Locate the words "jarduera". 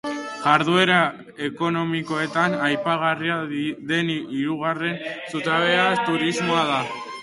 0.43-0.95